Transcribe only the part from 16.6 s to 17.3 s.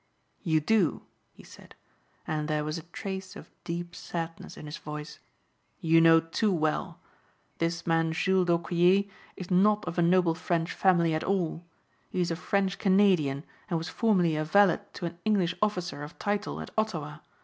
at Ottawa.